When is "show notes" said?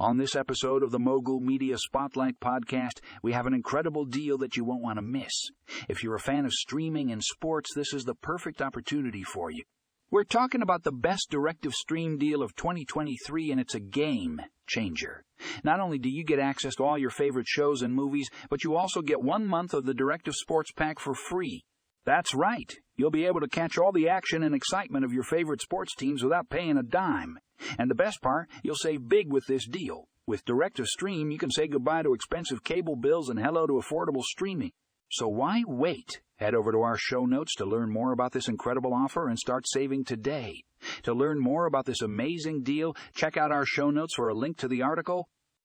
36.96-37.54, 43.66-44.14